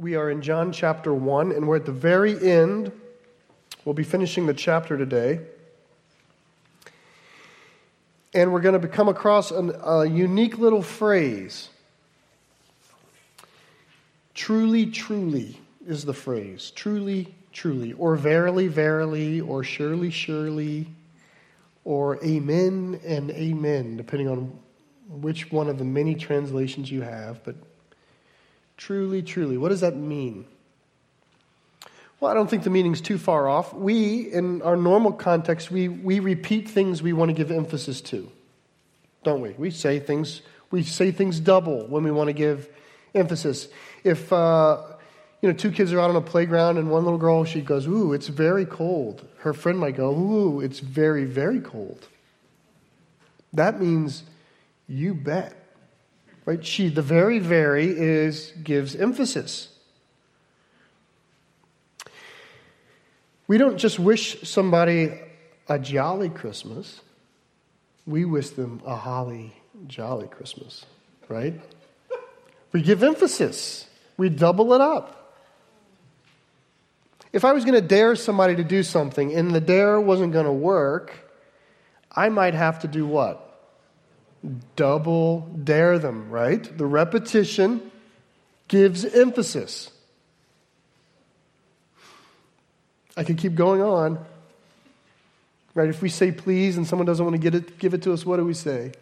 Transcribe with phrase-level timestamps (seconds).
[0.00, 2.90] We are in John chapter 1, and we're at the very end.
[3.84, 5.40] We'll be finishing the chapter today.
[8.32, 11.68] And we're going to come across an, a unique little phrase.
[14.32, 16.72] Truly, truly is the phrase.
[16.74, 17.92] Truly, truly.
[17.92, 19.42] Or verily, verily.
[19.42, 20.86] Or surely, surely.
[21.84, 24.58] Or amen and amen, depending on
[25.10, 27.44] which one of the many translations you have.
[27.44, 27.56] But
[28.80, 29.58] Truly, truly.
[29.58, 30.46] What does that mean?
[32.18, 33.74] Well, I don't think the meaning's too far off.
[33.74, 38.30] We, in our normal context, we, we repeat things we want to give emphasis to,
[39.22, 39.50] don't we?
[39.50, 40.40] We say things,
[40.70, 42.70] we say things double when we want to give
[43.14, 43.68] emphasis.
[44.02, 44.78] If, uh,
[45.42, 47.86] you know, two kids are out on a playground and one little girl, she goes,
[47.86, 49.28] ooh, it's very cold.
[49.40, 52.08] Her friend might go, ooh, it's very, very cold.
[53.52, 54.22] That means
[54.88, 55.59] you bet.
[56.50, 56.66] Right?
[56.66, 59.68] She, the very, very is gives emphasis.
[63.46, 65.12] We don't just wish somebody
[65.68, 67.02] a jolly Christmas.
[68.04, 69.54] We wish them a holly
[69.86, 70.84] jolly Christmas,
[71.28, 71.54] right?
[72.72, 73.86] We give emphasis.
[74.16, 75.36] We double it up.
[77.32, 80.46] If I was going to dare somebody to do something and the dare wasn't going
[80.46, 81.12] to work,
[82.10, 83.49] I might have to do what?
[84.76, 86.76] Double dare them, right?
[86.76, 87.90] The repetition
[88.68, 89.90] gives emphasis.
[93.16, 94.24] I could keep going on.
[95.74, 95.88] Right?
[95.88, 98.26] If we say please and someone doesn't want to get it, give it to us,
[98.26, 98.92] what do we say?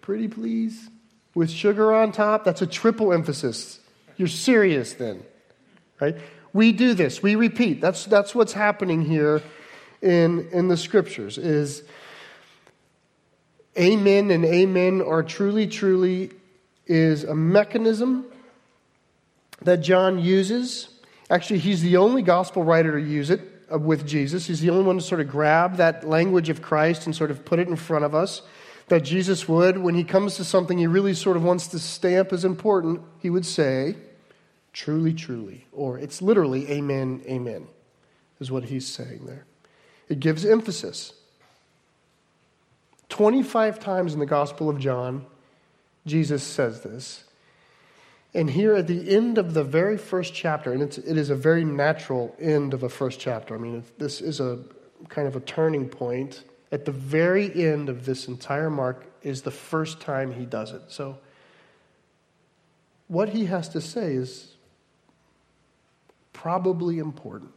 [0.00, 0.88] Pretty please?
[1.34, 2.44] With sugar on top?
[2.44, 3.78] That's a triple emphasis.
[4.16, 5.22] You're serious then.
[6.00, 6.16] Right?
[6.52, 7.22] We do this.
[7.22, 7.80] We repeat.
[7.80, 9.42] That's, that's what's happening here
[10.02, 11.84] in, in the scriptures is
[13.78, 16.30] Amen and amen or truly, truly
[16.86, 18.26] is a mechanism
[19.62, 20.88] that John uses.
[21.30, 23.40] Actually, he's the only gospel writer to use it
[23.72, 24.46] uh, with Jesus.
[24.46, 27.44] He's the only one to sort of grab that language of Christ and sort of
[27.44, 28.42] put it in front of us.
[28.88, 32.32] That Jesus would, when he comes to something he really sort of wants to stamp
[32.32, 33.94] as important, he would say,
[34.72, 35.66] truly, truly.
[35.72, 37.68] Or it's literally, amen, amen,
[38.38, 39.46] is what he's saying there.
[40.08, 41.14] It gives emphasis.
[43.12, 45.26] 25 times in the Gospel of John,
[46.06, 47.24] Jesus says this.
[48.32, 51.34] And here at the end of the very first chapter, and it's, it is a
[51.34, 53.54] very natural end of a first chapter.
[53.54, 54.60] I mean, this is a
[55.10, 56.44] kind of a turning point.
[56.72, 60.80] At the very end of this entire mark is the first time he does it.
[60.88, 61.18] So,
[63.08, 64.54] what he has to say is
[66.32, 67.50] probably important.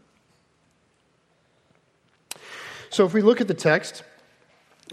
[2.89, 4.03] So, if we look at the text,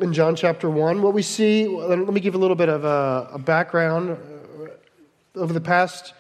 [0.01, 1.03] in John chapter 1.
[1.03, 4.17] What we see, let me give a little bit of a, a background.
[5.35, 6.15] Over the past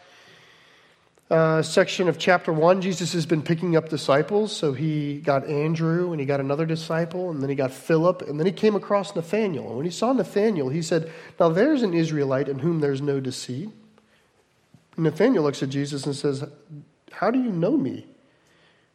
[1.30, 4.54] uh, section of chapter 1, Jesus has been picking up disciples.
[4.54, 8.38] So he got Andrew, and he got another disciple, and then he got Philip, and
[8.38, 9.68] then he came across Nathanael.
[9.68, 13.20] And when he saw Nathanael, he said, Now there's an Israelite in whom there's no
[13.20, 13.70] deceit.
[14.98, 16.44] Nathanael looks at Jesus and says,
[17.10, 18.06] How do you know me?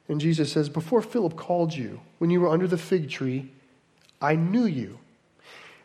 [0.07, 3.51] And Jesus says, Before Philip called you, when you were under the fig tree,
[4.22, 5.00] I knew you.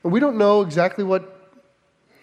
[0.03, 1.51] And we don't know exactly what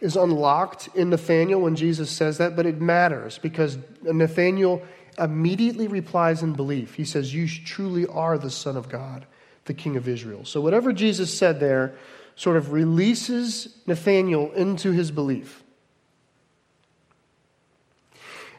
[0.01, 4.81] is unlocked in Nathanael when Jesus says that, but it matters because Nathanael
[5.17, 6.95] immediately replies in belief.
[6.95, 9.25] He says, You truly are the Son of God,
[9.65, 10.45] the King of Israel.
[10.45, 11.95] So whatever Jesus said there
[12.35, 15.61] sort of releases Nathanael into his belief.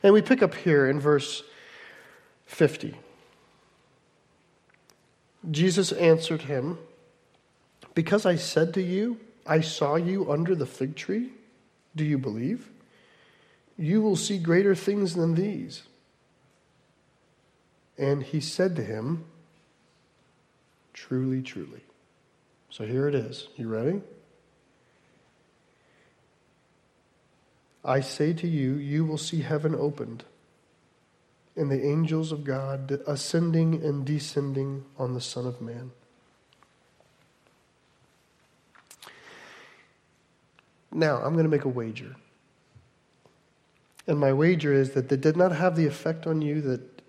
[0.02, 1.42] And we pick up here in verse
[2.46, 2.94] 50.
[5.50, 6.78] Jesus answered him,
[7.94, 11.30] because I said to you, I saw you under the fig tree,
[11.96, 12.70] do you believe?
[13.76, 15.82] You will see greater things than these.
[17.98, 19.24] And he said to him,
[20.92, 21.80] Truly, truly.
[22.68, 23.48] So here it is.
[23.56, 24.02] You ready?
[27.84, 30.24] I say to you, you will see heaven opened
[31.56, 35.90] and the angels of God ascending and descending on the Son of Man.
[40.92, 42.16] Now, I'm going to make a wager.
[44.06, 47.02] And my wager is that it did not have the effect on you that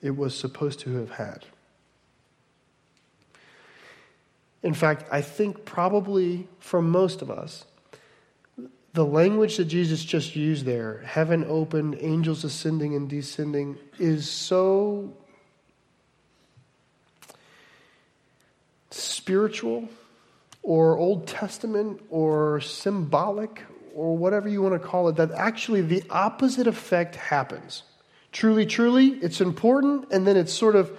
[0.00, 1.44] it was supposed to have had.
[4.62, 7.64] In fact, I think probably for most of us,
[8.94, 15.12] the language that Jesus just used there, heaven opened, angels ascending and descending, is so
[18.90, 19.88] spiritual
[20.66, 23.62] or Old Testament or symbolic
[23.94, 27.84] or whatever you want to call it, that actually the opposite effect happens.
[28.32, 30.90] Truly, truly, it's important, and then it's sort of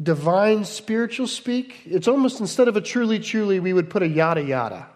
[0.00, 1.82] divine spiritual speak.
[1.84, 4.86] It's almost instead of a truly, truly, we would put a yada yada.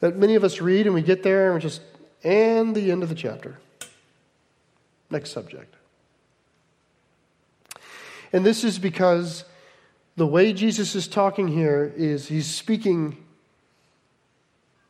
[0.00, 1.80] That many of us read and we get there and we just,
[2.22, 3.58] and the end of the chapter.
[5.10, 5.74] Next subject.
[8.34, 9.44] And this is because
[10.18, 13.16] the way Jesus is talking here is he's speaking,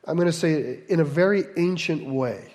[0.06, 2.54] I'm going to say, in a very ancient way.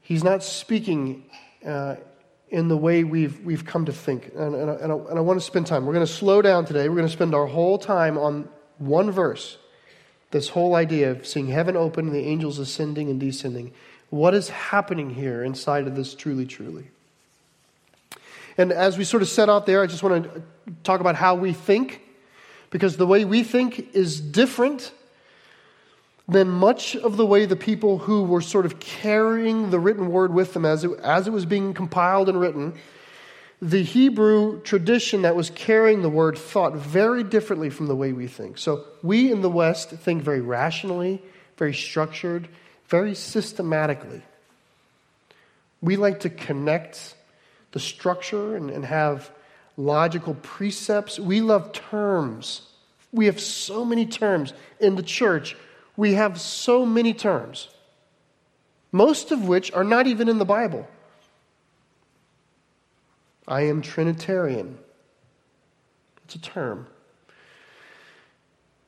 [0.00, 1.24] He's not speaking
[1.66, 1.96] uh,
[2.50, 4.30] in the way we've, we've come to think.
[4.36, 5.86] And, and, and, I, and I want to spend time.
[5.86, 6.88] We're going to slow down today.
[6.88, 8.48] We're going to spend our whole time on
[8.78, 9.58] one verse.
[10.30, 13.72] This whole idea of seeing heaven open and the angels ascending and descending.
[14.10, 16.90] What is happening here inside of this truly, truly?
[18.56, 20.42] And as we sort of set out there, I just want to
[20.82, 22.00] talk about how we think,
[22.70, 24.92] because the way we think is different
[26.26, 30.32] than much of the way the people who were sort of carrying the written word
[30.32, 32.74] with them as it, as it was being compiled and written.
[33.60, 38.26] The Hebrew tradition that was carrying the word thought very differently from the way we
[38.26, 38.58] think.
[38.58, 41.22] So we in the West think very rationally,
[41.56, 42.48] very structured,
[42.88, 44.22] very systematically.
[45.80, 47.14] We like to connect
[47.74, 49.30] the structure and, and have
[49.76, 51.18] logical precepts.
[51.18, 52.62] We love terms.
[53.12, 55.56] We have so many terms in the church.
[55.96, 57.68] We have so many terms,
[58.92, 60.88] most of which are not even in the Bible.
[63.46, 64.78] I am Trinitarian.
[66.24, 66.86] It's a term.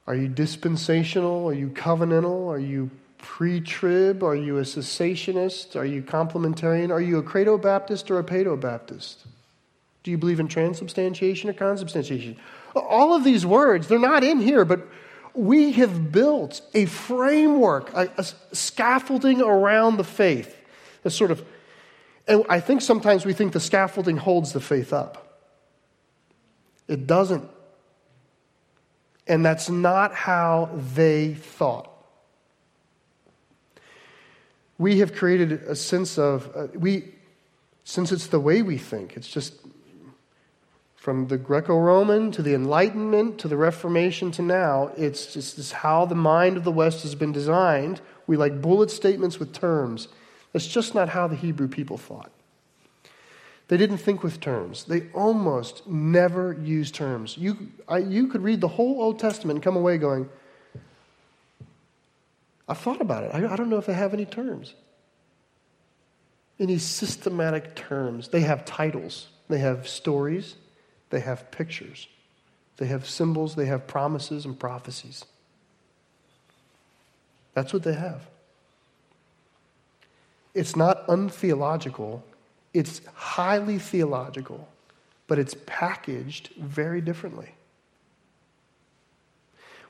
[0.06, 1.48] Are you dispensational?
[1.48, 2.48] Are you covenantal?
[2.48, 4.22] Are you pre trib?
[4.22, 5.76] Are you a cessationist?
[5.76, 6.90] Are you complementarian?
[6.90, 9.26] Are you a credo Baptist or a paedo Baptist?
[10.02, 12.36] Do you believe in transubstantiation or consubstantiation?
[12.74, 14.86] All of these words, they're not in here, but
[15.34, 20.56] we have built a framework, a, a scaffolding around the faith.
[21.04, 21.44] A sort of,
[22.26, 25.40] and I think sometimes we think the scaffolding holds the faith up.
[26.88, 27.48] It doesn't.
[29.26, 31.95] And that's not how they thought
[34.78, 37.04] we have created a sense of, uh, we,
[37.84, 39.54] since it's the way we think, it's just
[41.06, 45.70] from the Greco Roman to the Enlightenment to the Reformation to now, it's just it's
[45.70, 48.00] how the mind of the West has been designed.
[48.26, 50.08] We like bullet statements with terms.
[50.52, 52.32] That's just not how the Hebrew people thought.
[53.68, 54.82] They didn't think with terms.
[54.82, 57.36] They almost never used terms.
[57.38, 60.28] You, I, you could read the whole Old Testament and come away going,
[62.68, 63.30] I've thought about it.
[63.32, 64.74] I, I don't know if they have any terms.
[66.58, 68.28] Any systematic terms.
[68.28, 70.56] They have titles, they have stories,
[71.10, 72.08] they have pictures,
[72.78, 75.24] they have symbols, they have promises and prophecies.
[77.54, 78.26] That's what they have.
[80.54, 82.24] It's not untheological,
[82.72, 84.68] it's highly theological,
[85.26, 87.50] but it's packaged very differently.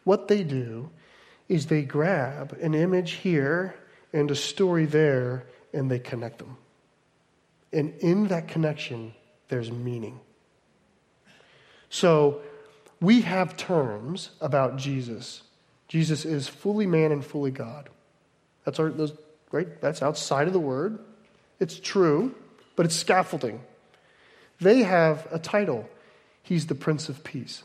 [0.04, 0.90] What they do
[1.48, 3.74] is they grab an image here
[4.12, 6.56] and a story there and they connect them.
[7.72, 9.14] And in that connection,
[9.48, 10.20] there's meaning.
[11.90, 12.40] So
[13.00, 15.42] we have terms about Jesus.
[15.88, 17.88] Jesus is fully man and fully God.
[18.64, 19.12] That's our, those,
[19.52, 19.80] right?
[19.80, 20.98] That's outside of the word.
[21.60, 22.34] It's true,
[22.74, 23.60] but it's scaffolding.
[24.60, 25.88] They have a title.
[26.42, 27.62] He's the Prince of Peace.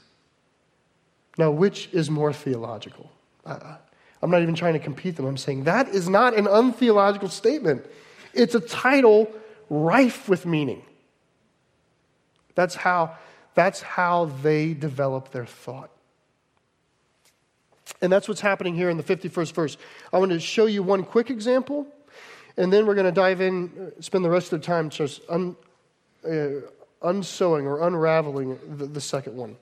[1.37, 3.11] Now, which is more theological?
[3.45, 5.25] I'm not even trying to compete them.
[5.25, 7.85] I'm saying that is not an untheological statement.
[8.33, 9.31] It's a title
[9.69, 10.83] rife with meaning.
[12.55, 13.15] That's how,
[13.55, 15.89] that's how they develop their thought.
[18.01, 19.77] And that's what's happening here in the 51st verse.
[20.11, 21.87] I want to show you one quick example,
[22.57, 25.21] and then we're going to dive in, uh, spend the rest of the time just
[25.29, 25.55] un,
[26.27, 26.61] uh,
[27.01, 29.55] unsewing or unraveling the, the second one.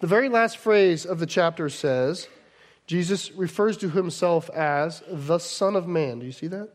[0.00, 2.28] The very last phrase of the chapter says,
[2.86, 6.18] Jesus refers to himself as the Son of Man.
[6.18, 6.68] Do you see that?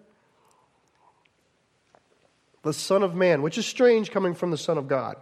[2.63, 5.18] The Son of Man, which is strange coming from the Son of God.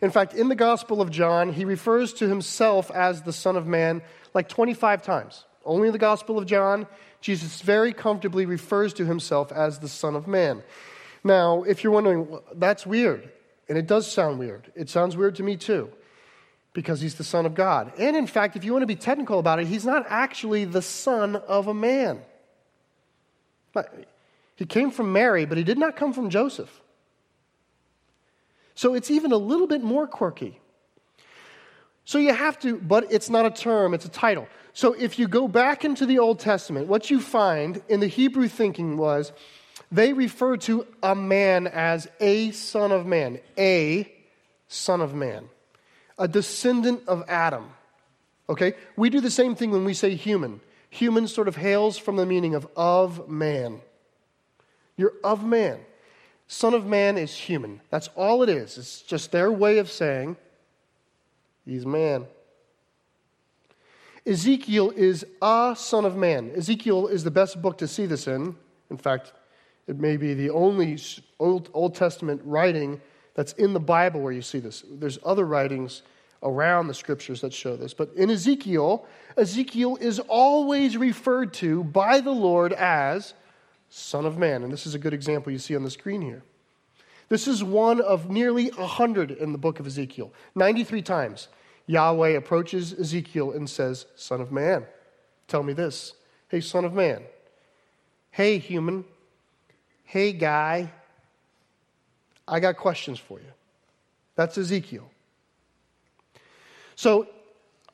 [0.00, 3.66] In fact, in the Gospel of John, he refers to himself as the Son of
[3.66, 4.00] Man
[4.32, 5.44] like 25 times.
[5.64, 6.86] Only in the Gospel of John,
[7.20, 10.62] Jesus very comfortably refers to himself as the Son of Man.
[11.22, 13.30] Now, if you're wondering, that's weird,
[13.68, 14.72] and it does sound weird.
[14.74, 15.90] It sounds weird to me too
[16.72, 17.92] because he's the Son of God.
[17.98, 20.82] And in fact, if you want to be technical about it, he's not actually the
[20.82, 22.20] son of a man.
[24.56, 26.80] He came from Mary, but he did not come from Joseph.
[28.74, 30.60] So it's even a little bit more quirky.
[32.04, 34.48] So you have to, but it's not a term, it's a title.
[34.72, 38.48] So if you go back into the Old Testament, what you find in the Hebrew
[38.48, 39.32] thinking was
[39.92, 44.10] they refer to a man as a son of man, a
[44.68, 45.48] son of man,
[46.20, 47.64] a descendant of Adam.
[48.48, 48.74] Okay?
[48.94, 50.60] We do the same thing when we say human.
[50.90, 53.80] Human sort of hails from the meaning of of man.
[54.96, 55.80] You're of man.
[56.46, 57.80] Son of man is human.
[57.90, 58.76] That's all it is.
[58.76, 60.36] It's just their way of saying
[61.64, 62.26] he's man.
[64.26, 66.52] Ezekiel is a son of man.
[66.54, 68.56] Ezekiel is the best book to see this in.
[68.90, 69.32] In fact,
[69.86, 70.98] it may be the only
[71.38, 73.00] Old, Old Testament writing
[73.40, 74.84] that's in the Bible where you see this.
[74.86, 76.02] There's other writings
[76.42, 77.94] around the scriptures that show this.
[77.94, 83.32] But in Ezekiel, Ezekiel is always referred to by the Lord as
[83.88, 84.62] Son of Man.
[84.62, 86.42] And this is a good example you see on the screen here.
[87.30, 90.30] This is one of nearly 100 in the book of Ezekiel.
[90.54, 91.48] 93 times
[91.86, 94.84] Yahweh approaches Ezekiel and says, Son of Man,
[95.48, 96.12] tell me this.
[96.48, 97.22] Hey, Son of Man.
[98.32, 99.06] Hey, human.
[100.04, 100.92] Hey, guy.
[102.50, 103.46] I got questions for you.
[104.34, 105.08] That's Ezekiel.
[106.96, 107.28] So,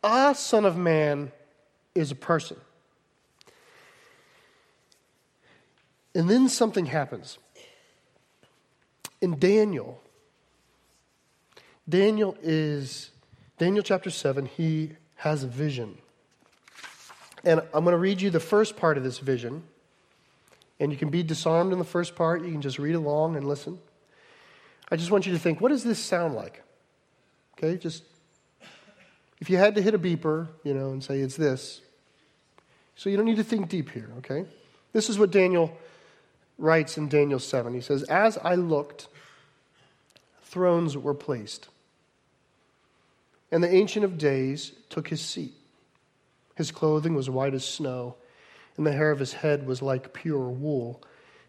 [0.03, 1.31] a Son of Man
[1.95, 2.57] is a person.
[6.15, 7.39] And then something happens.
[9.21, 10.01] In Daniel,
[11.87, 13.11] Daniel is,
[13.59, 15.99] Daniel chapter 7, he has a vision.
[17.45, 19.63] And I'm going to read you the first part of this vision.
[20.81, 22.43] And you can be disarmed in the first part.
[22.43, 23.79] You can just read along and listen.
[24.91, 26.63] I just want you to think what does this sound like?
[27.59, 28.03] Okay, just
[29.41, 31.81] if you had to hit a beeper, you know, and say it's this.
[32.95, 34.47] So you don't need to think deep here, okay?
[34.93, 35.77] This is what Daniel
[36.59, 37.75] writes in Daniel 7.
[37.75, 39.09] He says, As I looked,
[40.43, 41.69] thrones were placed,
[43.53, 45.53] and the Ancient of Days took his seat.
[46.55, 48.17] His clothing was white as snow,
[48.79, 51.03] and the hair of his head was like pure wool.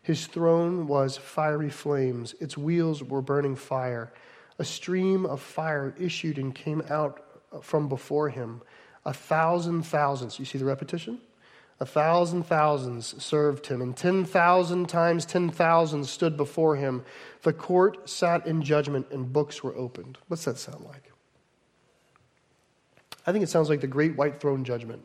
[0.07, 4.13] His throne was fiery flames, its wheels were burning fire.
[4.57, 7.21] A stream of fire issued and came out
[7.61, 8.61] from before him.
[9.03, 11.19] A thousand thousands, you see the repetition?
[11.81, 17.03] A thousand thousands served him, and 10,000 times 10,000 stood before him.
[17.41, 20.19] The court sat in judgment, and books were opened.
[20.29, 21.11] What's that sound like?
[23.25, 25.03] I think it sounds like the great white throne judgment.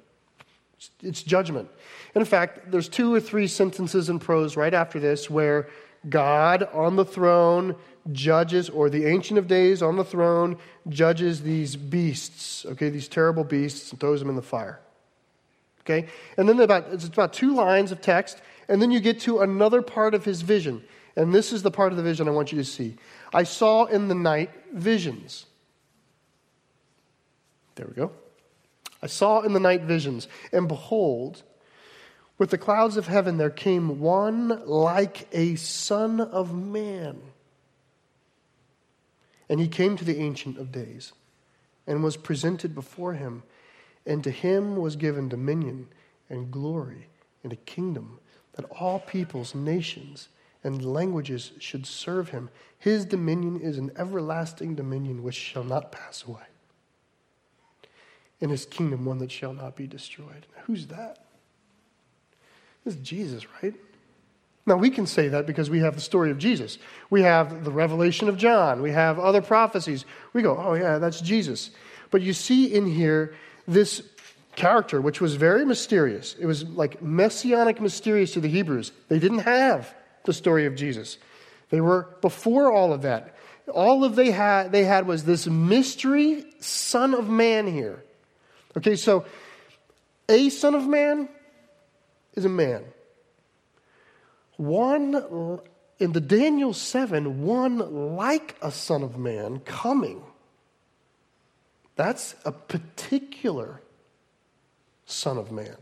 [1.02, 1.68] It's judgment.
[2.14, 5.68] And in fact, there's two or three sentences in prose right after this where
[6.08, 7.76] God on the throne
[8.10, 10.56] judges, or the Ancient of Days on the throne
[10.88, 14.80] judges these beasts, okay, these terrible beasts, and throws them in the fire.
[15.82, 16.08] Okay?
[16.36, 19.82] And then about, it's about two lines of text, and then you get to another
[19.82, 20.82] part of his vision.
[21.14, 22.96] And this is the part of the vision I want you to see.
[23.32, 25.46] I saw in the night visions.
[27.74, 28.12] There we go.
[29.02, 31.42] I saw in the night visions, and behold,
[32.38, 37.20] with the clouds of heaven there came one like a son of man.
[39.48, 41.12] And he came to the Ancient of Days
[41.86, 43.42] and was presented before him.
[44.06, 45.88] And to him was given dominion
[46.28, 47.08] and glory
[47.42, 48.18] and a kingdom
[48.54, 50.28] that all peoples, nations,
[50.64, 52.50] and languages should serve him.
[52.78, 56.42] His dominion is an everlasting dominion which shall not pass away,
[58.42, 60.46] and his kingdom one that shall not be destroyed.
[60.66, 61.24] Who's that?
[62.84, 63.74] This is Jesus, right?
[64.66, 66.78] Now, we can say that because we have the story of Jesus.
[67.08, 68.82] We have the revelation of John.
[68.82, 70.04] We have other prophecies.
[70.32, 71.70] We go, oh, yeah, that's Jesus.
[72.10, 73.34] But you see in here
[73.66, 74.02] this
[74.56, 76.34] character, which was very mysterious.
[76.38, 78.92] It was like messianic mysterious to the Hebrews.
[79.08, 79.94] They didn't have
[80.24, 81.18] the story of Jesus,
[81.70, 83.34] they were before all of that.
[83.72, 88.04] All of they had, they had was this mystery son of man here.
[88.76, 89.24] Okay, so
[90.28, 91.28] a son of man
[92.34, 92.84] is a man.
[94.56, 95.60] One,
[95.98, 100.22] in the Daniel 7, one like a son of man coming.
[101.96, 103.82] That's a particular
[105.04, 105.76] son of man.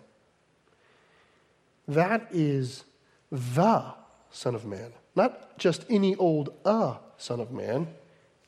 [1.87, 2.85] That is
[3.30, 3.94] the
[4.30, 4.92] son of man.
[5.14, 7.88] Not just any old uh son of man,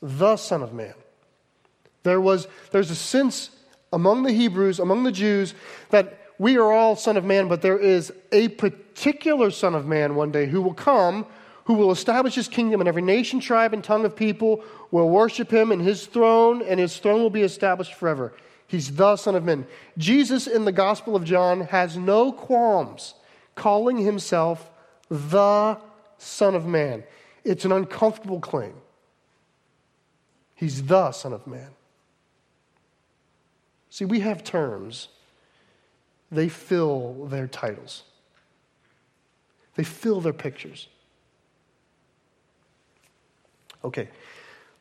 [0.00, 0.94] the son of man.
[2.02, 3.50] There was, there's a sense
[3.92, 5.54] among the Hebrews, among the Jews,
[5.90, 10.14] that we are all Son of Man, but there is a particular Son of Man
[10.14, 11.26] one day who will come,
[11.64, 15.52] who will establish his kingdom, and every nation, tribe, and tongue of people will worship
[15.52, 18.32] him and his throne, and his throne will be established forever.
[18.66, 19.66] He's the Son of Man.
[19.98, 23.14] Jesus in the Gospel of John has no qualms
[23.54, 24.70] calling himself
[25.10, 25.78] the
[26.18, 27.04] Son of Man.
[27.44, 28.74] It's an uncomfortable claim.
[30.54, 31.70] He's the Son of Man.
[33.92, 35.08] See, we have terms,
[36.30, 38.04] they fill their titles,
[39.74, 40.88] they fill their pictures.
[43.84, 44.08] Okay,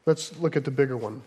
[0.06, 1.24] let's look at the bigger one.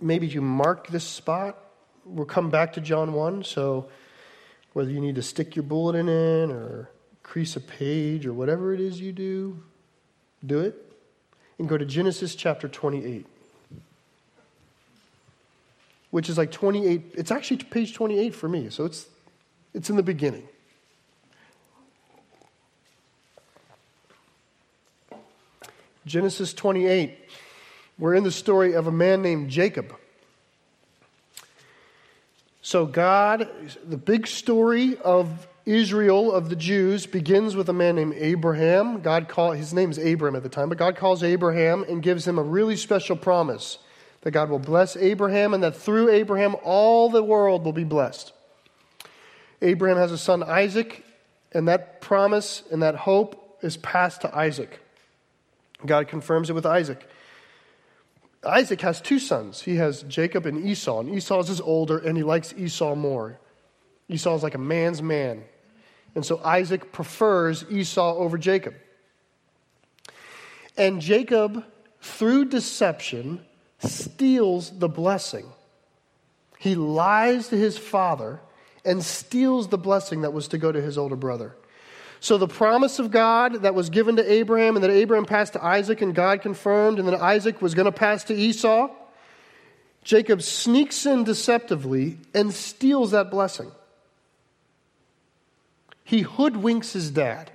[0.00, 1.58] Maybe you mark this spot.
[2.04, 3.42] We'll come back to John 1.
[3.42, 3.88] So,
[4.72, 6.88] whether you need to stick your bulletin in or
[7.24, 9.60] crease a page or whatever it is you do,
[10.44, 10.76] do it.
[11.58, 13.26] And go to Genesis chapter 28,
[16.16, 17.12] which is like 28.
[17.12, 18.70] It's actually page 28 for me.
[18.70, 19.06] So, it's,
[19.74, 20.48] it's in the beginning.
[26.06, 27.18] Genesis 28.
[27.98, 29.94] We're in the story of a man named Jacob.
[32.62, 33.50] So, God,
[33.86, 39.02] the big story of Israel, of the Jews, begins with a man named Abraham.
[39.02, 42.26] God call, his name is Abram at the time, but God calls Abraham and gives
[42.26, 43.76] him a really special promise
[44.26, 48.32] that God will bless Abraham and that through Abraham all the world will be blessed.
[49.62, 51.04] Abraham has a son, Isaac,
[51.52, 54.80] and that promise and that hope is passed to Isaac.
[55.86, 57.08] God confirms it with Isaac.
[58.44, 59.62] Isaac has two sons.
[59.62, 63.38] He has Jacob and Esau, and Esau is older, and he likes Esau more.
[64.08, 65.44] Esau is like a man's man.
[66.16, 68.74] And so Isaac prefers Esau over Jacob.
[70.76, 71.64] And Jacob,
[72.00, 73.46] through deception,
[73.78, 75.46] steals the blessing.
[76.58, 78.40] He lies to his father
[78.84, 81.54] and steals the blessing that was to go to his older brother.
[82.20, 85.64] So the promise of God that was given to Abraham and that Abraham passed to
[85.64, 88.88] Isaac and God confirmed, and then Isaac was going to pass to Esau,
[90.02, 93.70] Jacob sneaks in deceptively and steals that blessing.
[96.04, 97.50] He hoodwinks his dad.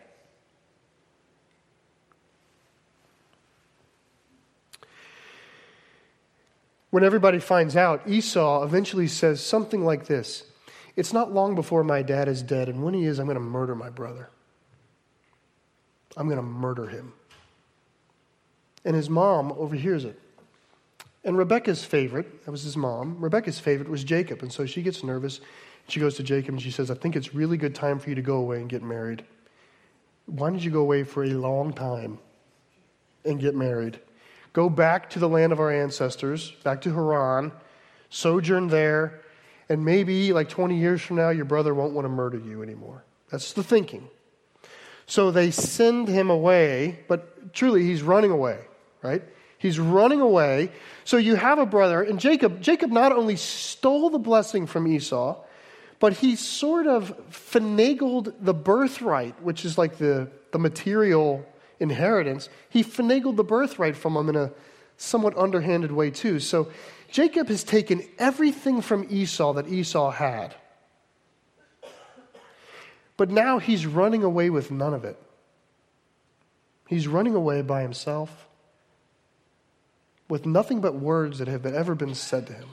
[6.91, 10.43] When everybody finds out, Esau eventually says something like this
[10.95, 13.41] It's not long before my dad is dead, and when he is, I'm going to
[13.41, 14.29] murder my brother.
[16.15, 17.13] I'm going to murder him.
[18.83, 20.19] And his mom overhears it.
[21.23, 24.41] And Rebecca's favorite, that was his mom, Rebecca's favorite was Jacob.
[24.41, 25.39] And so she gets nervous.
[25.87, 28.15] She goes to Jacob and she says, I think it's really good time for you
[28.15, 29.23] to go away and get married.
[30.25, 32.17] Why don't you go away for a long time
[33.23, 33.99] and get married?
[34.53, 37.51] Go back to the land of our ancestors, back to Haran,
[38.09, 39.21] sojourn there,
[39.69, 43.05] and maybe like 20 years from now, your brother won't want to murder you anymore.
[43.29, 44.09] That's the thinking.
[45.05, 48.59] So they send him away, but truly he's running away,
[49.01, 49.23] right?
[49.57, 50.71] He's running away.
[51.05, 55.41] So you have a brother, and Jacob, Jacob not only stole the blessing from Esau,
[55.99, 61.45] but he sort of finagled the birthright, which is like the, the material
[61.81, 62.47] inheritance.
[62.69, 64.51] He finagled the birthright from him in a
[64.95, 66.39] somewhat underhanded way, too.
[66.39, 66.71] So
[67.11, 70.55] Jacob has taken everything from Esau that Esau had
[73.21, 75.15] but now he's running away with none of it.
[76.87, 78.47] He's running away by himself
[80.27, 82.69] with nothing but words that have ever been said to him.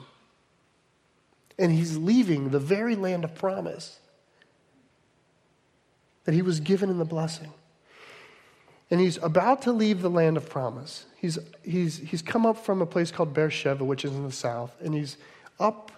[1.59, 3.99] And he's leaving the very land of promise
[6.23, 7.53] that he was given in the blessing.
[8.91, 11.05] And he's about to leave the land of promise.
[11.17, 14.75] He's, he's, he's come up from a place called Beersheba, which is in the south,
[14.81, 15.17] and he's
[15.59, 15.91] up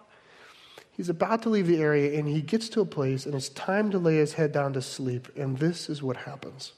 [1.01, 3.89] He's about to leave the area and he gets to a place and it's time
[3.89, 5.29] to lay his head down to sleep.
[5.35, 6.73] And this is what happens.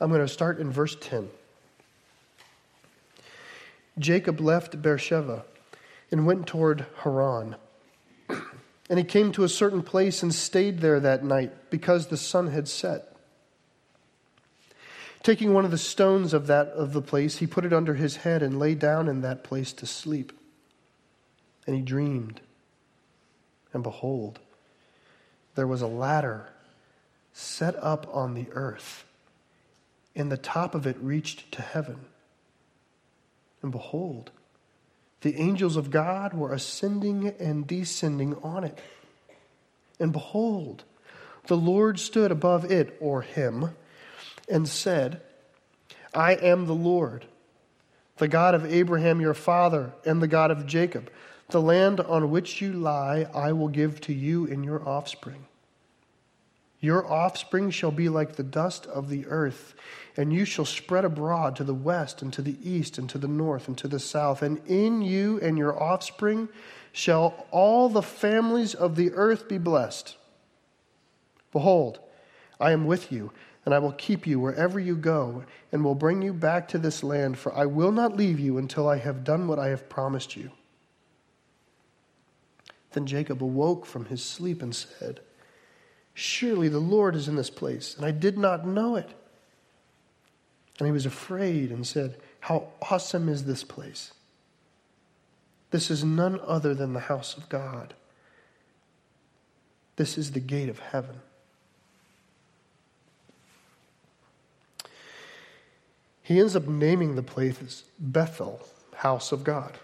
[0.00, 1.28] I'm going to start in verse 10.
[3.98, 5.44] Jacob left Beersheba
[6.10, 7.56] and went toward Haran.
[8.90, 12.48] And he came to a certain place and stayed there that night because the sun
[12.48, 13.11] had set.
[15.22, 18.16] Taking one of the stones of that of the place, he put it under his
[18.16, 20.32] head and lay down in that place to sleep.
[21.66, 22.40] And he dreamed.
[23.72, 24.40] And behold,
[25.54, 26.48] there was a ladder
[27.32, 29.04] set up on the earth,
[30.14, 32.00] and the top of it reached to heaven.
[33.62, 34.30] And behold,
[35.20, 38.78] the angels of God were ascending and descending on it.
[40.00, 40.82] And behold,
[41.46, 43.70] the Lord stood above it, or him,
[44.48, 45.20] and said,
[46.14, 47.26] I am the Lord,
[48.18, 51.10] the God of Abraham your father, and the God of Jacob.
[51.48, 55.46] The land on which you lie, I will give to you and your offspring.
[56.80, 59.74] Your offspring shall be like the dust of the earth,
[60.16, 63.28] and you shall spread abroad to the west and to the east and to the
[63.28, 64.42] north and to the south.
[64.42, 66.48] And in you and your offspring
[66.90, 70.16] shall all the families of the earth be blessed.
[71.52, 72.00] Behold,
[72.58, 73.30] I am with you,
[73.64, 77.02] and I will keep you wherever you go, and will bring you back to this
[77.02, 80.36] land, for I will not leave you until I have done what I have promised
[80.36, 80.50] you.
[82.92, 85.20] Then Jacob awoke from his sleep and said,
[86.14, 89.10] Surely the Lord is in this place, and I did not know it.
[90.78, 94.12] And he was afraid and said, How awesome is this place!
[95.70, 97.94] This is none other than the house of God.
[99.96, 101.20] This is the gate of heaven.
[106.22, 108.60] He ends up naming the place Bethel,
[108.94, 109.78] house of God.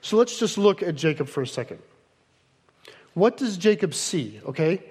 [0.00, 1.78] So let's just look at Jacob for a second.
[3.14, 4.40] What does Jacob see?
[4.46, 4.82] Okay?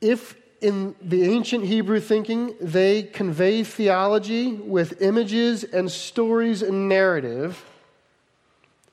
[0.00, 7.64] If in the ancient Hebrew thinking they convey theology with images and stories and narrative,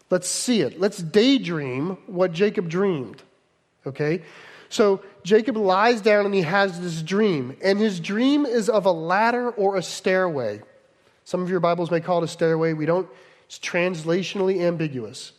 [0.10, 0.80] let's see it.
[0.80, 3.22] Let's daydream what Jacob dreamed.
[3.86, 4.24] Okay?
[4.76, 8.92] So Jacob lies down and he has this dream, and his dream is of a
[8.92, 10.62] ladder or a stairway.
[11.24, 12.74] Some of your Bibles may call it a stairway.
[12.74, 13.08] We don't,
[13.46, 15.32] it's translationally ambiguous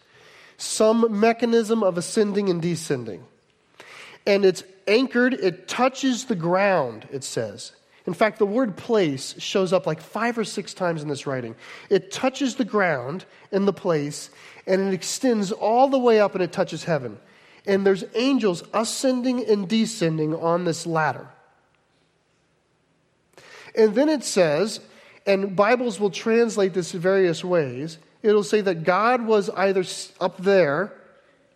[0.57, 3.27] some mechanism of ascending and descending.
[4.27, 7.73] And it's anchored, it touches the ground, it says.
[8.07, 11.57] In fact, the word place shows up like five or six times in this writing.
[11.91, 14.31] It touches the ground in the place,
[14.67, 17.19] and it extends all the way up and it touches heaven.
[17.67, 21.29] And there's angels ascending and descending on this ladder.
[23.75, 24.81] And then it says,
[25.27, 29.85] and Bibles will translate this in various ways, it'll say that God was either
[30.21, 30.93] up there,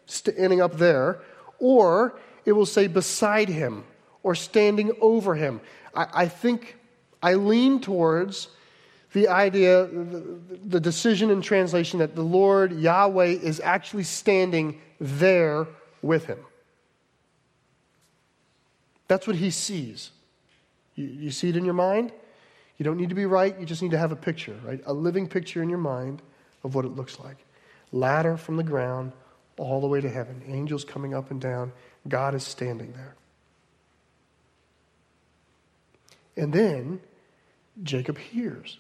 [0.07, 1.21] standing up there,
[1.59, 3.85] or it will say beside him
[4.23, 5.61] or standing over him.
[5.95, 6.77] I, I think
[7.23, 8.49] I lean towards
[9.13, 15.67] the idea, the, the decision in translation that the Lord Yahweh is actually standing there
[16.03, 16.39] with him.
[19.09, 20.11] That's what he sees.
[20.95, 22.13] You, you, see it in your mind?
[22.79, 24.81] You don't need to be right, you just need to have a picture, right?
[24.87, 26.23] A living picture in your mind
[26.63, 27.45] of what it looks like.
[27.93, 29.13] Ladder from the ground
[29.59, 31.73] all the way to heaven, angels coming up and down.
[32.09, 33.15] God is standing there.
[36.37, 37.01] And then
[37.83, 38.79] Jacob hears.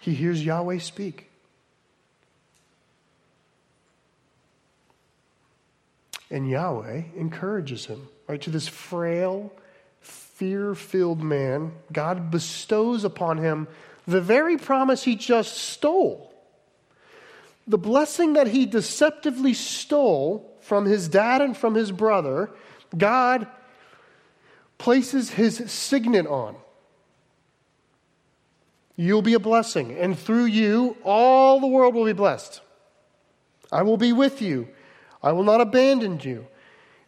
[0.00, 1.29] He hears Yahweh speak.
[6.30, 8.40] And Yahweh encourages him, right?
[8.42, 9.52] To this frail,
[10.00, 13.66] fear filled man, God bestows upon him
[14.06, 16.32] the very promise he just stole.
[17.66, 22.50] The blessing that he deceptively stole from his dad and from his brother,
[22.96, 23.46] God
[24.78, 26.56] places his signet on.
[28.96, 32.60] You'll be a blessing, and through you, all the world will be blessed.
[33.70, 34.68] I will be with you.
[35.22, 36.46] I will not abandon you.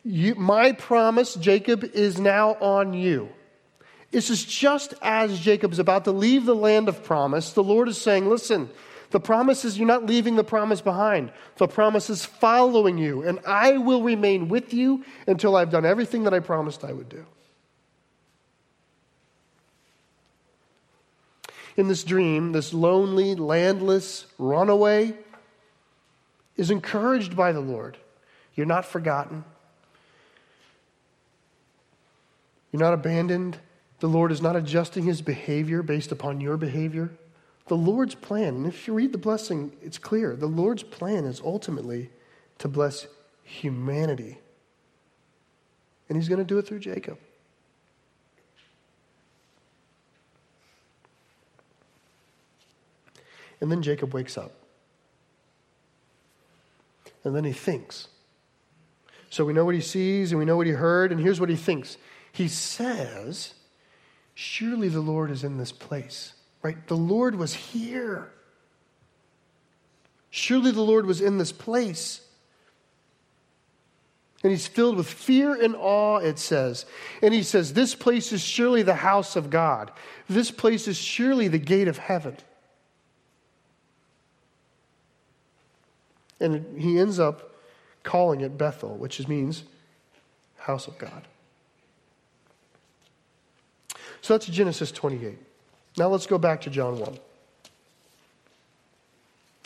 [0.05, 3.29] you my promise, Jacob, is now on you.
[4.11, 7.89] This is just as Jacob is about to leave the land of promise, the Lord
[7.89, 8.69] is saying, Listen,
[9.11, 11.33] the promise is you're not leaving the promise behind.
[11.57, 16.25] The promise is following you, and I will remain with you until I've done everything
[16.25, 17.25] that I promised I would do.
[21.77, 25.15] In this dream, this lonely, landless runaway
[26.63, 27.97] is encouraged by the Lord.
[28.55, 29.43] You're not forgotten.
[32.71, 33.59] You're not abandoned.
[33.99, 37.11] The Lord is not adjusting his behavior based upon your behavior.
[37.67, 40.37] The Lord's plan, and if you read the blessing, it's clear.
[40.37, 42.11] The Lord's plan is ultimately
[42.59, 43.09] to bless
[43.43, 44.39] humanity.
[46.09, 47.19] And he's going to do it through Jacob.
[53.61, 54.62] And then Jacob wakes up.
[57.25, 58.09] And then he thinks.
[59.31, 61.49] So we know what he sees and we know what he heard, and here's what
[61.49, 61.97] he thinks.
[62.33, 63.55] He says,
[64.35, 66.87] Surely the Lord is in this place, right?
[66.87, 68.33] The Lord was here.
[70.31, 72.21] Surely the Lord was in this place.
[74.43, 76.85] And he's filled with fear and awe, it says.
[77.23, 79.93] And he says, This place is surely the house of God.
[80.29, 82.37] This place is surely the gate of heaven.
[86.43, 87.55] And he ends up
[88.03, 89.65] calling it Bethel, which means
[90.57, 91.27] house of God.
[94.21, 95.39] So that's Genesis 28.
[95.97, 97.19] Now let's go back to John 1.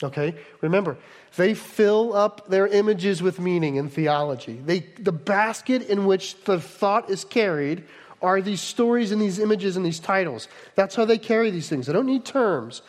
[0.03, 0.35] Okay?
[0.61, 0.97] Remember,
[1.37, 4.61] they fill up their images with meaning and theology.
[4.65, 7.85] They, the basket in which the thought is carried
[8.23, 10.49] are these stories and these images and these titles.
[10.75, 11.87] That's how they carry these things.
[11.87, 12.83] They don't need terms.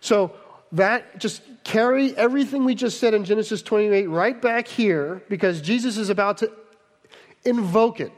[0.00, 0.32] So
[0.72, 5.96] that just carry everything we just said in Genesis 28 right back here because Jesus
[5.96, 6.50] is about to
[7.44, 8.12] invoke it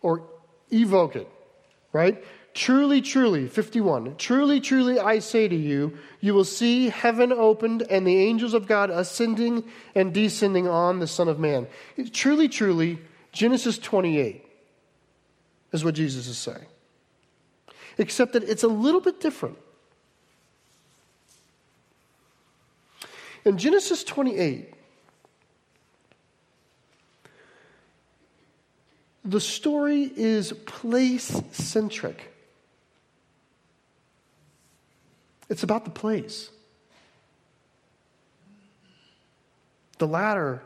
[0.00, 0.22] or
[0.70, 1.28] evoke it
[1.92, 2.22] right?
[2.54, 4.16] Truly, truly, 51.
[4.16, 8.66] Truly, truly, I say to you, you will see heaven opened and the angels of
[8.66, 11.66] God ascending and descending on the Son of Man.
[12.12, 12.98] Truly, truly,
[13.32, 14.44] Genesis 28
[15.72, 16.66] is what Jesus is saying.
[17.96, 19.56] Except that it's a little bit different.
[23.44, 24.72] In Genesis 28,
[29.24, 32.32] the story is place centric.
[35.48, 36.50] It's about the place.
[39.98, 40.62] The ladder,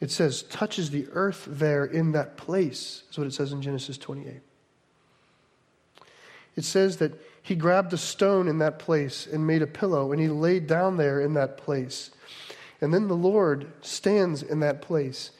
[0.00, 3.98] it says, touches the earth there in that place, is what it says in Genesis
[3.98, 4.40] 28.
[6.56, 10.20] It says that he grabbed a stone in that place and made a pillow, and
[10.20, 12.10] he laid down there in that place.
[12.80, 15.30] And then the Lord stands in that place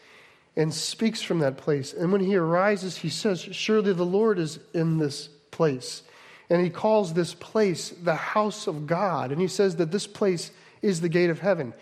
[0.56, 1.92] and speaks from that place.
[1.92, 6.02] And when he arises, he says, Surely the Lord is in this place.
[6.48, 9.30] And he calls this place the house of God.
[9.30, 10.50] And he says that this place
[10.82, 11.72] is the gate of heaven.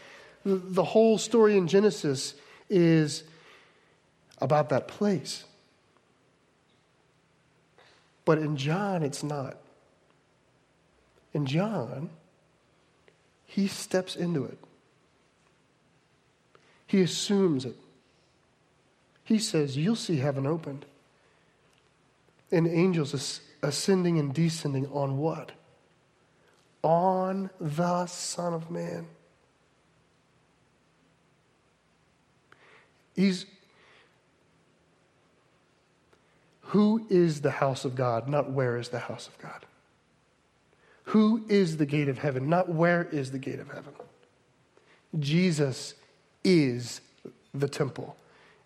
[0.45, 2.35] The whole story in Genesis
[2.69, 3.25] is
[4.41, 5.45] about that place.
[8.25, 9.57] But in John, it's not.
[11.39, 12.11] In John,
[13.47, 14.59] he steps into it,
[16.85, 17.77] he assumes it.
[19.23, 20.85] He says, You'll see heaven opened
[22.51, 25.53] and angels ascending and descending on what?
[26.83, 29.07] On the Son of Man.
[33.15, 33.47] He's
[36.63, 39.65] who is the house of God, not where is the house of God.
[41.09, 43.95] Who is the gate of heaven, not where is the gate of heaven.
[45.19, 45.95] Jesus
[46.45, 47.01] is
[47.55, 48.17] the temple.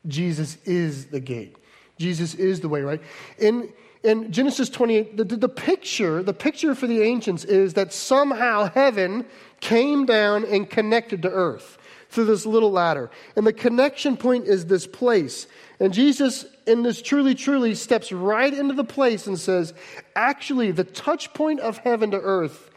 [0.09, 1.57] Jesus is the gate.
[1.99, 3.01] Jesus is the way, right?
[3.39, 8.69] In in Genesis 28, the, the, picture, the picture for the ancients is that somehow
[8.69, 9.25] heaven
[9.61, 11.79] came down and connected to earth
[12.09, 13.13] through this little ladder.
[13.37, 15.47] And the connection point is this place.
[15.79, 19.75] And Jesus, in this truly, truly, steps right into the place and says,
[20.14, 22.70] actually, the touch point of heaven to earth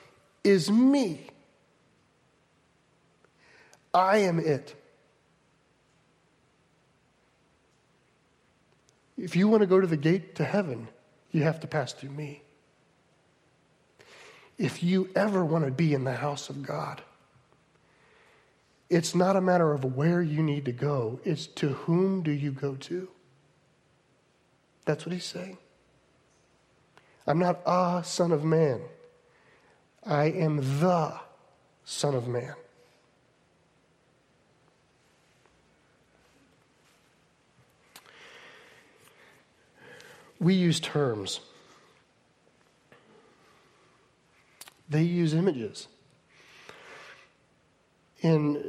[0.44, 1.28] is me.
[3.94, 4.76] I am it.
[9.18, 10.88] If you want to go to the gate to heaven,
[11.32, 12.42] you have to pass through me.
[14.58, 17.02] If you ever want to be in the house of God,
[18.90, 22.52] it's not a matter of where you need to go, it's to whom do you
[22.52, 23.08] go to.
[24.86, 25.58] That's what he's saying.
[27.28, 28.82] I'm not a son of man.
[30.06, 31.20] I am the
[31.84, 32.54] Son of Man.
[40.40, 41.40] we use terms,
[44.90, 45.88] they use images.
[48.22, 48.62] And uh,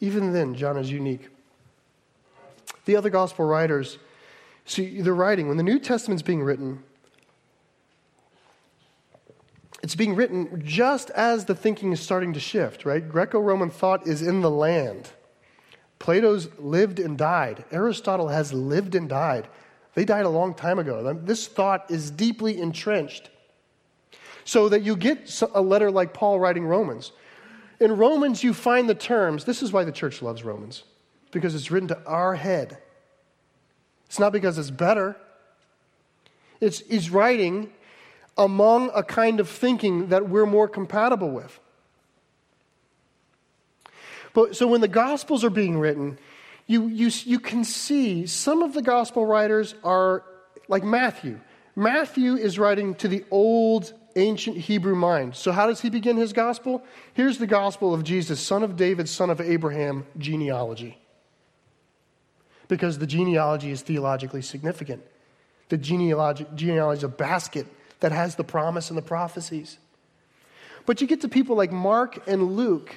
[0.00, 1.28] even then, John is unique.
[2.90, 3.98] The other gospel writers,
[4.64, 6.82] see, they're writing, when the New Testament's being written,
[9.80, 13.08] it's being written just as the thinking is starting to shift, right?
[13.08, 15.08] Greco Roman thought is in the land.
[16.00, 17.64] Plato's lived and died.
[17.70, 19.46] Aristotle has lived and died.
[19.94, 21.14] They died a long time ago.
[21.14, 23.30] This thought is deeply entrenched.
[24.44, 27.12] So that you get a letter like Paul writing Romans.
[27.78, 29.44] In Romans, you find the terms.
[29.44, 30.82] This is why the church loves Romans,
[31.30, 32.78] because it's written to our head.
[34.06, 35.16] It's not because it's better.
[36.60, 37.72] It's, he's writing
[38.36, 41.58] among a kind of thinking that we're more compatible with.
[44.32, 46.18] But so when the Gospels are being written,
[46.66, 50.24] you, you, you can see some of the Gospel writers are
[50.68, 51.40] like Matthew.
[51.74, 55.34] Matthew is writing to the old ancient Hebrew mind.
[55.36, 56.82] So, how does he begin his gospel?
[57.14, 60.98] Here's the gospel of Jesus, son of David, son of Abraham, genealogy.
[62.70, 65.02] Because the genealogy is theologically significant.
[65.70, 67.66] The genealogy, genealogy is a basket
[67.98, 69.76] that has the promise and the prophecies.
[70.86, 72.94] But you get to people like Mark and Luke,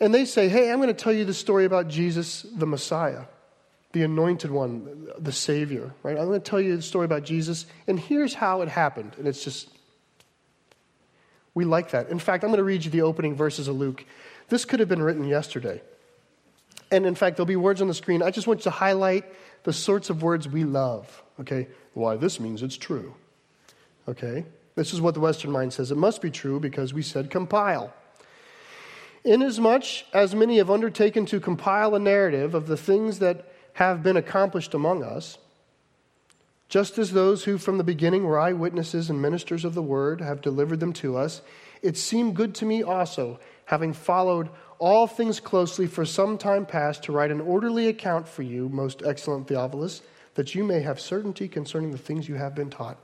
[0.00, 3.24] and they say, Hey, I'm going to tell you the story about Jesus, the Messiah,
[3.92, 6.16] the anointed one, the Savior, right?
[6.16, 9.16] I'm going to tell you the story about Jesus, and here's how it happened.
[9.18, 9.68] And it's just,
[11.52, 12.08] we like that.
[12.08, 14.06] In fact, I'm going to read you the opening verses of Luke.
[14.48, 15.82] This could have been written yesterday.
[16.92, 18.22] And in fact, there'll be words on the screen.
[18.22, 19.24] I just want you to highlight
[19.64, 21.66] the sorts of words we love, okay?
[21.94, 23.14] Why, this means it's true,
[24.06, 24.44] okay?
[24.74, 25.90] This is what the Western mind says.
[25.90, 27.92] It must be true because we said compile.
[29.24, 34.16] Inasmuch as many have undertaken to compile a narrative of the things that have been
[34.16, 35.38] accomplished among us,
[36.72, 40.40] Just as those who from the beginning were eyewitnesses and ministers of the word have
[40.40, 41.42] delivered them to us,
[41.82, 44.48] it seemed good to me also, having followed
[44.82, 49.00] all things closely for some time past, to write an orderly account for you, most
[49.06, 50.02] excellent Theophilus,
[50.34, 52.98] that you may have certainty concerning the things you have been taught.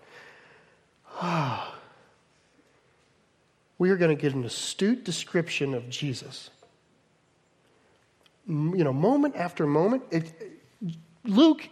[1.20, 1.72] Ah.
[3.78, 6.50] we are going to get an astute description of Jesus.
[8.48, 10.02] You know, moment after moment.
[10.10, 10.32] It,
[11.24, 11.68] Luke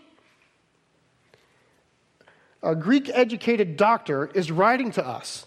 [2.63, 5.47] a Greek educated doctor is writing to us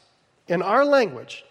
[0.50, 1.46] in our language,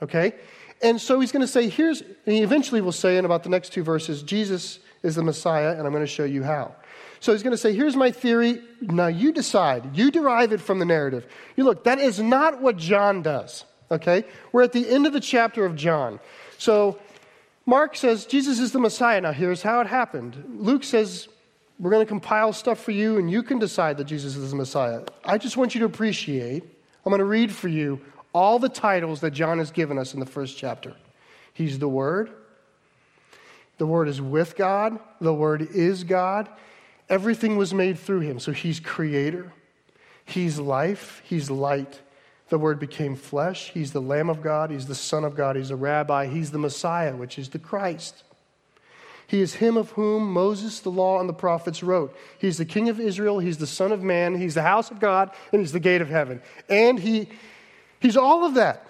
[0.00, 0.34] okay?
[0.82, 3.48] And so he's going to say, here's, and he eventually will say in about the
[3.48, 6.74] next two verses, Jesus is the Messiah, and I'm going to show you how.
[7.20, 8.60] So he's going to say, here's my theory.
[8.82, 9.96] Now you decide.
[9.96, 11.26] You derive it from the narrative.
[11.56, 14.24] You look, that is not what John does, okay?
[14.52, 16.20] We're at the end of the chapter of John.
[16.58, 16.98] So
[17.64, 19.20] Mark says, Jesus is the Messiah.
[19.20, 20.44] Now here's how it happened.
[20.58, 21.28] Luke says,
[21.78, 24.56] we're going to compile stuff for you, and you can decide that Jesus is the
[24.56, 25.02] Messiah.
[25.24, 26.64] I just want you to appreciate,
[27.04, 28.00] I'm going to read for you
[28.36, 30.94] all the titles that John has given us in the first chapter.
[31.54, 32.30] He's the Word,
[33.78, 36.50] the Word is with God, the Word is God.
[37.08, 38.38] Everything was made through him.
[38.38, 39.54] So he's creator,
[40.26, 42.02] he's life, he's light.
[42.50, 43.70] The Word became flesh.
[43.72, 44.70] He's the Lamb of God.
[44.70, 45.56] He's the Son of God.
[45.56, 46.26] He's the Rabbi.
[46.26, 48.22] He's the Messiah, which is the Christ.
[49.26, 52.14] He is him of whom Moses, the law, and the prophets wrote.
[52.38, 53.40] He's the king of Israel.
[53.40, 54.38] He's the son of man.
[54.38, 56.40] He's the house of God, and he's the gate of heaven.
[56.68, 57.30] And he,
[58.00, 58.86] he's all of that.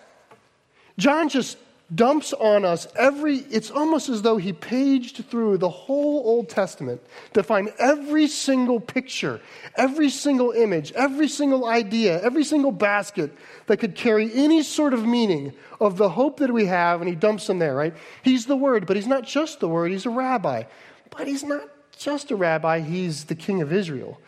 [0.98, 1.58] John just
[1.94, 7.00] dumps on us every, it's almost as though he paged through the whole Old Testament
[7.34, 9.40] to find every single picture,
[9.76, 13.32] every single image, every single idea, every single basket
[13.66, 17.14] that could carry any sort of meaning of the hope that we have, and he
[17.14, 17.94] dumps them there, right?
[18.22, 20.64] He's the Word, but he's not just the Word, he's a rabbi.
[21.10, 24.20] But he's not just a rabbi, he's the king of Israel.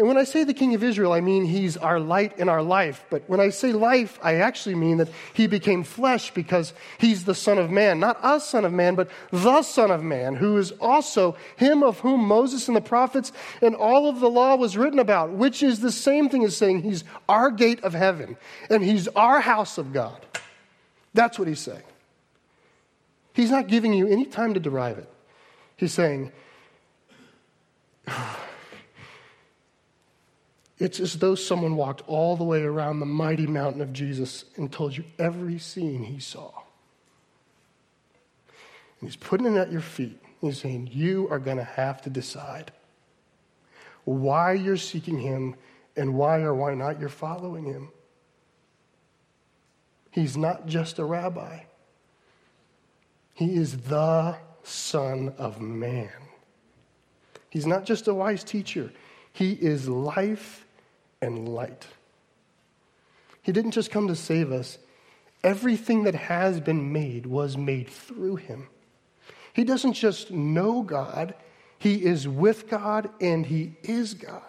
[0.00, 2.62] And when I say the King of Israel, I mean he's our light in our
[2.62, 3.04] life.
[3.10, 7.34] But when I say life, I actually mean that he became flesh because he's the
[7.34, 8.00] Son of Man.
[8.00, 11.98] Not a Son of Man, but the Son of Man, who is also him of
[11.98, 15.80] whom Moses and the prophets and all of the law was written about, which is
[15.80, 18.38] the same thing as saying he's our gate of heaven
[18.70, 20.24] and he's our house of God.
[21.12, 21.82] That's what he's saying.
[23.34, 25.12] He's not giving you any time to derive it.
[25.76, 26.32] He's saying,
[30.80, 34.72] It's as though someone walked all the way around the mighty mountain of Jesus and
[34.72, 36.50] told you every scene he saw.
[38.98, 40.18] And he's putting it at your feet.
[40.40, 42.72] He's saying, You are going to have to decide
[44.04, 45.54] why you're seeking him
[45.96, 47.90] and why or why not you're following him.
[50.10, 51.60] He's not just a rabbi,
[53.34, 56.10] he is the Son of Man.
[57.50, 58.90] He's not just a wise teacher,
[59.34, 60.64] he is life
[61.22, 61.86] and light.
[63.42, 64.78] He didn't just come to save us,
[65.42, 68.68] everything that has been made was made through him.
[69.52, 71.34] He doesn't just know God,
[71.78, 74.42] he is with God and he is God.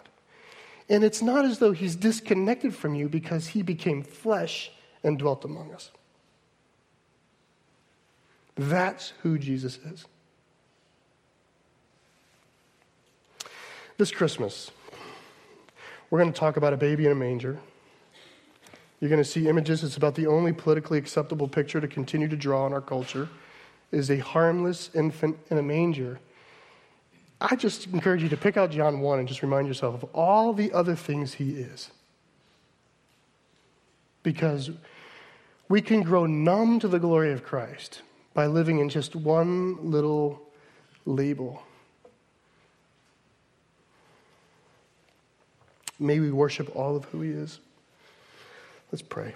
[0.88, 4.70] And it's not as though he's disconnected from you because he became flesh
[5.02, 5.90] and dwelt among us.
[8.56, 10.04] That's who Jesus is.
[13.96, 14.70] This Christmas,
[16.12, 17.58] we're going to talk about a baby in a manger.
[19.00, 19.82] You're going to see images.
[19.82, 23.30] It's about the only politically acceptable picture to continue to draw in our culture
[23.92, 26.20] is a harmless infant in a manger.
[27.40, 30.52] I just encourage you to pick out John 1 and just remind yourself of all
[30.52, 31.90] the other things he is.
[34.22, 34.70] Because
[35.70, 38.02] we can grow numb to the glory of Christ
[38.34, 40.42] by living in just one little
[41.06, 41.62] label.
[46.02, 47.58] May we worship all of who He is.
[48.90, 49.34] Let's pray.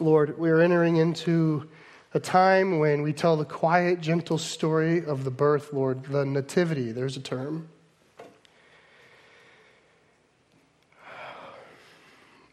[0.00, 1.68] Lord, we are entering into
[2.14, 6.92] a time when we tell the quiet, gentle story of the birth, Lord, the nativity.
[6.92, 7.68] There's a term.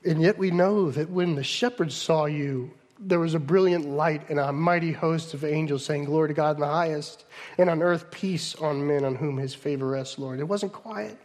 [0.03, 4.29] And yet we know that when the shepherds saw you, there was a brilliant light
[4.29, 7.25] and a mighty host of angels saying, Glory to God in the highest,
[7.57, 10.39] and on earth peace on men on whom his favor rests, Lord.
[10.39, 11.17] It wasn't quiet.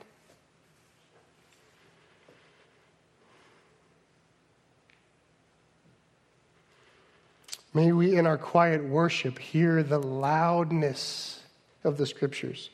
[7.72, 11.40] May we, in our quiet worship, hear the loudness
[11.84, 12.70] of the scriptures,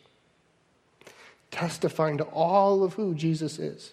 [1.50, 3.92] testifying to all of who Jesus is.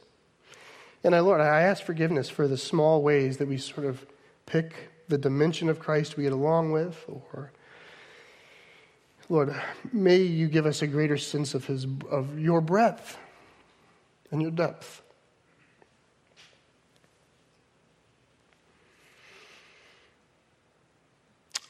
[1.03, 4.05] And I, Lord, I ask forgiveness for the small ways that we sort of
[4.45, 7.51] pick the dimension of Christ we get along with, or
[9.29, 9.53] Lord,
[9.91, 13.17] may you give us a greater sense of his of your breadth
[14.31, 15.01] and your depth.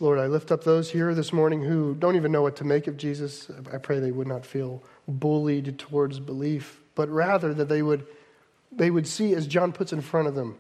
[0.04, 2.88] Lord, I lift up those here this morning who don't even know what to make
[2.88, 3.50] of Jesus.
[3.72, 8.06] I pray they would not feel bullied towards belief, but rather that they would,
[8.70, 10.58] they would see, as John puts in front of them,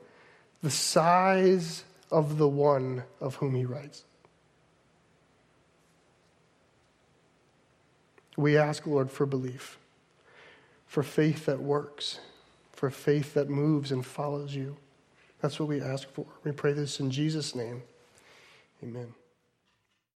[0.62, 4.06] the size of the one of whom he writes.
[8.38, 9.78] We ask, Lord, for belief,
[10.88, 12.20] for faith that works,
[12.72, 14.78] for faith that moves and follows you.
[15.42, 16.28] That's what we ask for.
[16.46, 17.84] We pray this in Jesus' name.
[18.82, 19.14] Amen.